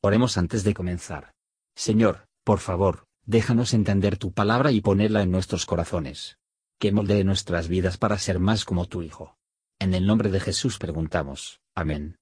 Oremos 0.00 0.38
antes 0.38 0.62
de 0.62 0.74
comenzar. 0.74 1.32
Señor, 1.74 2.28
por 2.44 2.60
favor, 2.60 3.06
déjanos 3.26 3.74
entender 3.74 4.16
tu 4.16 4.32
palabra 4.32 4.70
y 4.70 4.80
ponerla 4.80 5.22
en 5.22 5.32
nuestros 5.32 5.66
corazones. 5.66 6.38
Que 6.78 6.92
moldee 6.92 7.24
nuestras 7.24 7.66
vidas 7.66 7.98
para 7.98 8.16
ser 8.18 8.38
más 8.38 8.64
como 8.64 8.86
tu 8.86 9.02
Hijo. 9.02 9.36
En 9.80 9.94
el 9.94 10.06
nombre 10.06 10.30
de 10.30 10.38
Jesús 10.38 10.78
preguntamos. 10.78 11.60
Amén. 11.74 12.16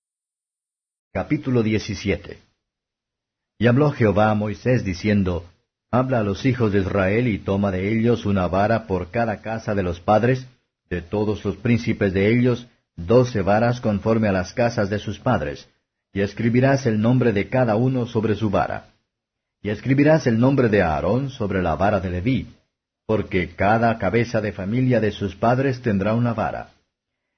Capítulo 1.12 1.62
17 1.62 2.38
Y 3.58 3.66
habló 3.66 3.90
Jehová 3.92 4.30
a 4.30 4.34
Moisés 4.34 4.82
diciendo, 4.82 5.44
Habla 5.90 6.20
a 6.20 6.24
los 6.24 6.46
hijos 6.46 6.72
de 6.72 6.80
Israel 6.80 7.28
y 7.28 7.38
toma 7.38 7.70
de 7.72 7.92
ellos 7.92 8.24
una 8.24 8.48
vara 8.48 8.86
por 8.86 9.10
cada 9.10 9.42
casa 9.42 9.74
de 9.74 9.82
los 9.82 10.00
padres, 10.00 10.46
de 10.88 11.02
todos 11.02 11.44
los 11.44 11.56
príncipes 11.56 12.14
de 12.14 12.30
ellos, 12.34 12.68
doce 12.96 13.42
varas 13.42 13.82
conforme 13.82 14.28
a 14.28 14.32
las 14.32 14.54
casas 14.54 14.88
de 14.88 14.98
sus 14.98 15.18
padres, 15.18 15.68
y 16.16 16.22
escribirás 16.22 16.86
el 16.86 16.98
nombre 16.98 17.34
de 17.34 17.50
cada 17.50 17.76
uno 17.76 18.06
sobre 18.06 18.36
su 18.36 18.48
vara. 18.48 18.86
Y 19.62 19.68
escribirás 19.68 20.26
el 20.26 20.38
nombre 20.38 20.70
de 20.70 20.80
Aarón 20.80 21.28
sobre 21.28 21.60
la 21.60 21.76
vara 21.76 22.00
de 22.00 22.08
Leví, 22.08 22.46
porque 23.04 23.50
cada 23.54 23.98
cabeza 23.98 24.40
de 24.40 24.52
familia 24.52 24.98
de 24.98 25.10
sus 25.10 25.36
padres 25.36 25.82
tendrá 25.82 26.14
una 26.14 26.32
vara. 26.32 26.70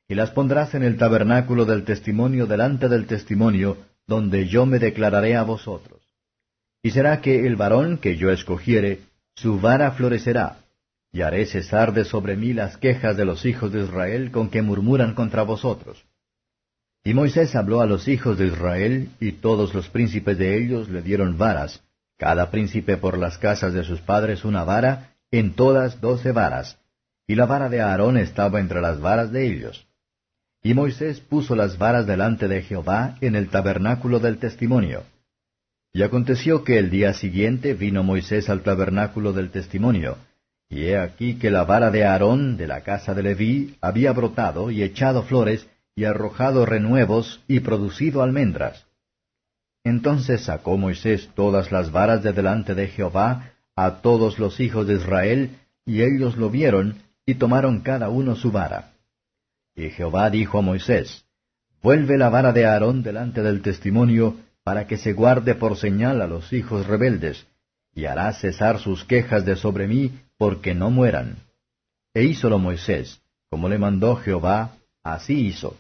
Y 0.07 0.15
las 0.15 0.31
pondrás 0.31 0.77
en 0.77 0.85
el 0.85 0.97
tabernáculo 0.97 1.65
del 1.65 1.83
testimonio 1.83 2.47
delante 2.47 2.89
del 2.89 3.09
testimonio, 3.09 3.79
donde 4.07 4.47
yo 4.47 4.65
me 4.65 4.79
declararé 4.79 5.35
a 5.35 5.43
vosotros. 5.43 6.01
Y 6.81 6.93
será 6.93 7.21
que 7.21 7.49
el 7.49 7.57
varón 7.57 7.99
que 7.99 8.17
yo 8.17 8.31
escogiere, 8.31 9.01
su 9.35 9.59
vara 9.59 9.91
florecerá, 9.91 10.59
y 11.11 11.23
haré 11.23 11.47
cesar 11.47 11.93
de 11.93 12.05
sobre 12.05 12.37
mí 12.37 12.53
las 12.53 12.77
quejas 12.77 13.17
de 13.17 13.25
los 13.25 13.45
hijos 13.45 13.73
de 13.73 13.81
Israel 13.83 14.31
con 14.31 14.51
que 14.51 14.63
murmuran 14.63 15.15
contra 15.15 15.43
vosotros. 15.43 16.05
Y 17.05 17.15
Moisés 17.15 17.55
habló 17.55 17.81
a 17.81 17.87
los 17.87 18.09
hijos 18.09 18.39
de 18.39 18.47
Israel, 18.47 19.09
y 19.21 19.33
todos 19.33 19.75
los 19.75 19.89
príncipes 19.89 20.37
de 20.39 20.59
ellos 20.59 20.89
le 20.89 21.03
dieron 21.03 21.39
varas, 21.39 21.83
cada 22.17 22.51
príncipe 22.51 22.97
por 22.97 23.17
las 23.17 23.39
casas 23.39 23.73
de 23.73 23.85
sus 23.85 24.01
padres 24.01 24.45
una 24.45 24.65
vara, 24.65 25.15
en 25.31 25.55
todas 25.55 26.01
doce 26.01 26.33
varas, 26.33 26.79
y 27.27 27.35
la 27.35 27.47
vara 27.47 27.69
de 27.69 27.81
Aarón 27.81 28.17
estaba 28.17 28.61
entre 28.61 28.81
las 28.81 29.01
varas 29.01 29.31
de 29.31 29.47
ellos. 29.47 29.87
Y 30.63 30.75
Moisés 30.75 31.21
puso 31.21 31.55
las 31.55 31.79
varas 31.79 32.07
delante 32.07 32.49
de 32.49 32.63
Jehová 32.63 33.17
en 33.21 33.37
el 33.37 33.49
tabernáculo 33.49 34.19
del 34.19 34.39
testimonio. 34.39 35.05
Y 35.93 36.03
aconteció 36.03 36.65
que 36.65 36.79
el 36.79 36.91
día 36.91 37.15
siguiente 37.15 37.75
vino 37.75 38.03
Moisés 38.03 38.49
al 38.51 38.63
tabernáculo 38.63 39.33
del 39.33 39.51
testimonio, 39.51 40.17
y 40.69 40.85
he 40.85 40.99
aquí 40.99 41.35
que 41.35 41.51
la 41.51 41.65
vara 41.65 41.91
de 41.91 42.05
Aarón 42.05 42.57
de 42.57 42.67
la 42.67 42.83
casa 42.83 43.15
de 43.15 43.23
Leví 43.23 43.77
había 43.81 44.13
brotado 44.13 44.71
y 44.71 44.83
echado 44.83 45.23
flores, 45.23 45.67
y 45.99 46.05
arrojado 46.05 46.65
renuevos 46.65 47.43
y 47.49 47.59
producido 47.59 48.23
almendras. 48.23 48.87
Entonces 49.83 50.45
sacó 50.45 50.77
Moisés 50.77 51.29
todas 51.35 51.73
las 51.73 51.91
varas 51.91 52.23
de 52.23 52.33
delante 52.33 52.77
de 52.77 52.87
Jehová 52.87 53.51
a 53.75 54.01
todos 54.01 54.39
los 54.39 54.61
hijos 54.61 54.87
de 54.87 54.95
Israel, 54.95 55.59
y 55.85 56.03
ellos 56.03 56.37
lo 56.37 56.51
vieron, 56.51 57.03
y 57.27 57.35
tomaron 57.35 57.81
cada 57.81 58.11
uno 58.11 58.37
su 58.37 58.53
vara. 58.53 58.93
Y 59.75 59.91
Jehová 59.91 60.31
dijo 60.31 60.59
a 60.59 60.63
Moisés, 60.63 61.25
Vuelve 61.83 62.17
la 62.17 62.29
vara 62.29 62.53
de 62.53 62.65
Aarón 62.65 63.03
delante 63.03 63.43
del 63.43 63.61
testimonio, 63.61 64.37
para 64.63 64.87
que 64.87 64.99
se 64.99 65.15
guarde 65.15 65.57
por 65.57 65.77
señal 65.77 66.23
a 66.23 66.29
los 66.29 66.53
hijos 66.53 66.87
rebeldes, 66.87 67.45
y 67.93 68.05
hará 68.05 68.33
cesar 68.35 68.79
sus 68.79 69.03
quejas 69.03 69.45
de 69.45 69.57
sobre 69.57 69.89
mí, 69.89 70.13
porque 70.37 70.77
no 70.77 70.93
mueran. 70.93 71.39
E 72.15 72.23
hízolo 72.23 72.61
Moisés, 72.61 73.21
como 73.51 73.69
le 73.69 73.79
mandó 73.79 74.15
Jehová, 74.15 74.77
así 75.03 75.49
hizo. 75.49 75.77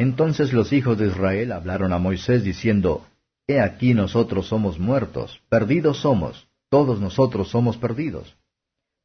Entonces 0.00 0.54
los 0.54 0.72
hijos 0.72 0.96
de 0.96 1.08
Israel 1.08 1.52
hablaron 1.52 1.92
a 1.92 1.98
Moisés 1.98 2.42
diciendo, 2.42 3.06
He 3.46 3.60
aquí 3.60 3.92
nosotros 3.92 4.46
somos 4.46 4.78
muertos, 4.78 5.42
perdidos 5.50 5.98
somos, 5.98 6.48
todos 6.70 7.02
nosotros 7.02 7.50
somos 7.50 7.76
perdidos. 7.76 8.34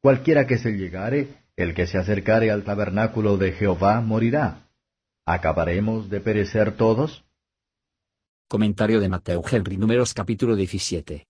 Cualquiera 0.00 0.46
que 0.46 0.56
se 0.56 0.70
llegare, 0.70 1.34
el 1.54 1.74
que 1.74 1.86
se 1.86 1.98
acercare 1.98 2.50
al 2.50 2.64
tabernáculo 2.64 3.36
de 3.36 3.52
Jehová, 3.52 4.00
morirá. 4.00 4.70
¿Acabaremos 5.26 6.08
de 6.08 6.22
perecer 6.22 6.78
todos? 6.78 7.26
Comentario 8.48 8.98
de 8.98 9.10
Mateo 9.10 9.42
Henry 9.46 9.76
Números 9.76 10.14
capítulo 10.14 10.56
17. 10.56 11.26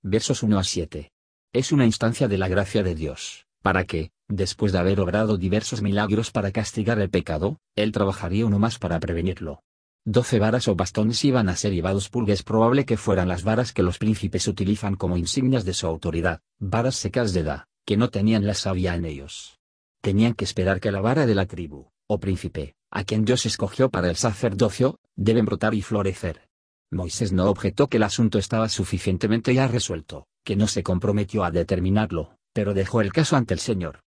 Versos 0.00 0.42
1 0.42 0.58
a 0.58 0.64
7. 0.64 1.12
Es 1.52 1.72
una 1.72 1.84
instancia 1.84 2.26
de 2.26 2.38
la 2.38 2.48
gracia 2.48 2.82
de 2.82 2.94
Dios, 2.94 3.46
para 3.60 3.84
que, 3.84 4.12
Después 4.28 4.72
de 4.72 4.78
haber 4.78 5.00
obrado 5.00 5.36
diversos 5.36 5.82
milagros 5.82 6.30
para 6.30 6.50
castigar 6.50 6.98
el 6.98 7.10
pecado, 7.10 7.58
él 7.76 7.92
trabajaría 7.92 8.46
uno 8.46 8.58
más 8.58 8.78
para 8.78 8.98
prevenirlo. 8.98 9.62
Doce 10.06 10.38
varas 10.38 10.66
o 10.68 10.74
bastones 10.74 11.24
iban 11.24 11.48
a 11.48 11.56
ser 11.56 11.72
llevados 11.72 12.08
pulga. 12.08 12.32
Es 12.32 12.42
probable 12.42 12.84
que 12.84 12.96
fueran 12.96 13.28
las 13.28 13.44
varas 13.44 13.72
que 13.72 13.82
los 13.82 13.98
príncipes 13.98 14.48
utilizan 14.48 14.96
como 14.96 15.16
insignias 15.16 15.64
de 15.64 15.74
su 15.74 15.86
autoridad, 15.86 16.40
varas 16.58 16.96
secas 16.96 17.32
de 17.32 17.40
edad, 17.40 17.64
que 17.86 17.96
no 17.96 18.08
tenían 18.10 18.46
la 18.46 18.54
savia 18.54 18.94
en 18.94 19.04
ellos. 19.04 19.58
Tenían 20.00 20.34
que 20.34 20.44
esperar 20.44 20.80
que 20.80 20.90
la 20.90 21.00
vara 21.00 21.26
de 21.26 21.34
la 21.34 21.46
tribu, 21.46 21.90
o 22.06 22.18
príncipe, 22.18 22.74
a 22.90 23.04
quien 23.04 23.24
Dios 23.24 23.46
escogió 23.46 23.90
para 23.90 24.08
el 24.08 24.16
sacerdocio, 24.16 24.98
deben 25.16 25.44
brotar 25.44 25.74
y 25.74 25.82
florecer. 25.82 26.48
Moisés 26.90 27.32
no 27.32 27.48
objetó 27.48 27.88
que 27.88 27.96
el 27.96 28.02
asunto 28.02 28.38
estaba 28.38 28.68
suficientemente 28.68 29.54
ya 29.54 29.68
resuelto, 29.68 30.26
que 30.44 30.56
no 30.56 30.66
se 30.66 30.82
comprometió 30.82 31.44
a 31.44 31.50
determinarlo, 31.50 32.36
pero 32.52 32.74
dejó 32.74 33.00
el 33.00 33.12
caso 33.12 33.36
ante 33.36 33.54
el 33.54 33.60
Señor 33.60 34.04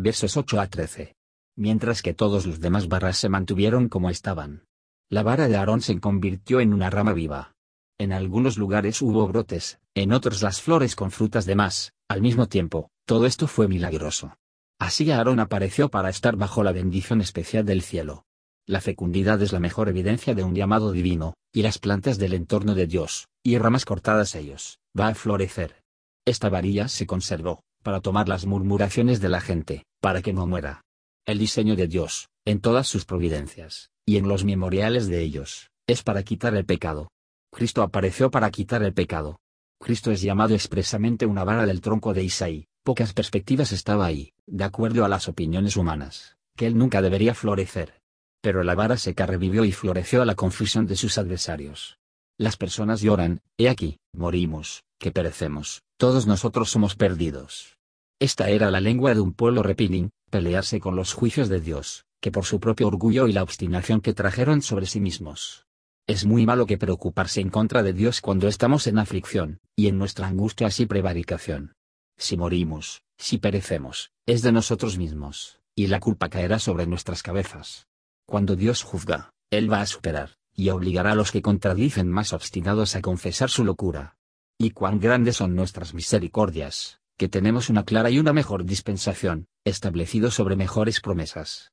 versos 0.00 0.36
8 0.36 0.60
a 0.60 0.68
13. 0.68 1.16
Mientras 1.56 2.02
que 2.02 2.14
todos 2.14 2.46
los 2.46 2.60
demás 2.60 2.86
varas 2.86 3.16
se 3.16 3.28
mantuvieron 3.28 3.88
como 3.88 4.10
estaban. 4.10 4.64
La 5.10 5.24
vara 5.24 5.48
de 5.48 5.56
Aarón 5.56 5.80
se 5.80 5.98
convirtió 5.98 6.60
en 6.60 6.72
una 6.72 6.88
rama 6.88 7.12
viva. 7.14 7.56
En 7.98 8.12
algunos 8.12 8.58
lugares 8.58 9.02
hubo 9.02 9.26
brotes, 9.26 9.80
en 9.96 10.12
otros 10.12 10.40
las 10.40 10.62
flores 10.62 10.94
con 10.94 11.10
frutas 11.10 11.46
de 11.46 11.56
más, 11.56 11.94
al 12.08 12.22
mismo 12.22 12.46
tiempo, 12.46 12.90
todo 13.06 13.26
esto 13.26 13.48
fue 13.48 13.66
milagroso. 13.66 14.36
Así 14.78 15.10
Aarón 15.10 15.40
apareció 15.40 15.88
para 15.88 16.10
estar 16.10 16.36
bajo 16.36 16.62
la 16.62 16.70
bendición 16.70 17.20
especial 17.20 17.66
del 17.66 17.82
cielo. 17.82 18.24
La 18.68 18.80
fecundidad 18.80 19.42
es 19.42 19.52
la 19.52 19.58
mejor 19.58 19.88
evidencia 19.88 20.32
de 20.36 20.44
un 20.44 20.54
llamado 20.54 20.92
divino, 20.92 21.34
y 21.52 21.62
las 21.62 21.78
plantas 21.78 22.18
del 22.18 22.34
entorno 22.34 22.76
de 22.76 22.86
Dios, 22.86 23.26
y 23.42 23.58
ramas 23.58 23.84
cortadas 23.84 24.36
ellos, 24.36 24.78
va 24.96 25.08
a 25.08 25.14
florecer. 25.16 25.82
Esta 26.24 26.50
varilla 26.50 26.86
se 26.86 27.06
conservó, 27.06 27.64
para 27.82 28.00
tomar 28.00 28.28
las 28.28 28.46
murmuraciones 28.46 29.20
de 29.20 29.28
la 29.28 29.40
gente, 29.40 29.84
para 30.00 30.22
que 30.22 30.32
no 30.32 30.46
muera. 30.46 30.82
El 31.26 31.38
diseño 31.38 31.76
de 31.76 31.88
Dios, 31.88 32.28
en 32.44 32.60
todas 32.60 32.88
sus 32.88 33.04
providencias, 33.04 33.90
y 34.06 34.16
en 34.16 34.28
los 34.28 34.44
memoriales 34.44 35.08
de 35.08 35.20
ellos, 35.20 35.70
es 35.86 36.02
para 36.02 36.22
quitar 36.22 36.54
el 36.54 36.64
pecado. 36.64 37.10
Cristo 37.50 37.82
apareció 37.82 38.30
para 38.30 38.50
quitar 38.50 38.82
el 38.82 38.94
pecado. 38.94 39.40
Cristo 39.80 40.10
es 40.10 40.22
llamado 40.22 40.54
expresamente 40.54 41.26
una 41.26 41.44
vara 41.44 41.66
del 41.66 41.80
tronco 41.80 42.14
de 42.14 42.24
Isaí, 42.24 42.66
pocas 42.84 43.12
perspectivas 43.12 43.72
estaba 43.72 44.06
ahí, 44.06 44.32
de 44.46 44.64
acuerdo 44.64 45.04
a 45.04 45.08
las 45.08 45.28
opiniones 45.28 45.76
humanas, 45.76 46.36
que 46.56 46.66
él 46.66 46.76
nunca 46.76 47.02
debería 47.02 47.34
florecer. 47.34 48.00
Pero 48.40 48.62
la 48.64 48.74
vara 48.74 48.96
seca 48.96 49.26
revivió 49.26 49.64
y 49.64 49.72
floreció 49.72 50.22
a 50.22 50.24
la 50.24 50.34
confusión 50.34 50.86
de 50.86 50.96
sus 50.96 51.18
adversarios. 51.18 51.98
Las 52.38 52.56
personas 52.56 53.00
lloran, 53.00 53.40
he 53.58 53.68
aquí, 53.68 53.98
morimos, 54.14 54.84
que 54.98 55.10
perecemos, 55.10 55.82
todos 55.98 56.28
nosotros 56.28 56.70
somos 56.70 56.94
perdidos. 56.94 57.76
Esta 58.20 58.50
era 58.50 58.70
la 58.70 58.80
lengua 58.80 59.14
de 59.14 59.20
un 59.20 59.32
pueblo 59.32 59.64
repilín, 59.64 60.10
pelearse 60.30 60.78
con 60.78 60.94
los 60.94 61.12
juicios 61.12 61.48
de 61.48 61.60
Dios, 61.60 62.04
que 62.20 62.30
por 62.30 62.44
su 62.44 62.60
propio 62.60 62.86
orgullo 62.86 63.26
y 63.26 63.32
la 63.32 63.42
obstinación 63.42 64.00
que 64.00 64.14
trajeron 64.14 64.62
sobre 64.62 64.86
sí 64.86 65.00
mismos. 65.00 65.66
Es 66.06 66.24
muy 66.24 66.46
malo 66.46 66.66
que 66.66 66.78
preocuparse 66.78 67.40
en 67.40 67.50
contra 67.50 67.82
de 67.82 67.92
Dios 67.92 68.20
cuando 68.20 68.46
estamos 68.46 68.86
en 68.86 68.98
aflicción, 68.98 69.58
y 69.76 69.88
en 69.88 69.98
nuestra 69.98 70.28
angustia 70.28 70.68
y 70.78 70.86
prevaricación. 70.86 71.74
Si 72.16 72.36
morimos, 72.36 73.02
si 73.18 73.38
perecemos, 73.38 74.12
es 74.24 74.42
de 74.42 74.52
nosotros 74.52 74.98
mismos, 74.98 75.58
y 75.74 75.88
la 75.88 75.98
culpa 75.98 76.28
caerá 76.28 76.60
sobre 76.60 76.86
nuestras 76.86 77.24
cabezas. 77.24 77.88
Cuando 78.24 78.54
Dios 78.54 78.84
juzga, 78.84 79.32
Él 79.50 79.70
va 79.70 79.80
a 79.80 79.86
superar, 79.86 80.36
y 80.54 80.70
obligará 80.70 81.12
a 81.12 81.16
los 81.16 81.32
que 81.32 81.42
contradicen 81.42 82.08
más 82.08 82.32
obstinados 82.32 82.94
a 82.94 83.00
confesar 83.00 83.50
su 83.50 83.64
locura. 83.64 84.17
Y 84.60 84.72
cuán 84.72 84.98
grandes 84.98 85.36
son 85.36 85.54
nuestras 85.54 85.94
misericordias, 85.94 87.00
que 87.16 87.28
tenemos 87.28 87.70
una 87.70 87.84
clara 87.84 88.10
y 88.10 88.18
una 88.18 88.32
mejor 88.32 88.64
dispensación, 88.64 89.46
establecido 89.64 90.32
sobre 90.32 90.56
mejores 90.56 91.00
promesas. 91.00 91.70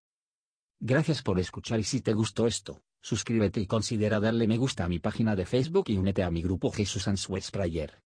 Gracias 0.80 1.24
por 1.24 1.40
escuchar 1.40 1.80
y 1.80 1.84
si 1.84 2.02
te 2.02 2.14
gustó 2.14 2.46
esto, 2.46 2.84
suscríbete 3.02 3.60
y 3.60 3.66
considera 3.66 4.20
darle 4.20 4.48
me 4.48 4.58
gusta 4.58 4.86
a 4.86 4.88
mi 4.88 5.00
página 5.00 5.36
de 5.36 5.48
Facebook 5.48 5.86
y 5.88 5.98
únete 5.98 6.22
a 6.22 6.30
mi 6.30 6.44
grupo 6.44 6.70
Jesús 6.70 7.08
Answers 7.08 7.50
Prayer. 7.50 8.05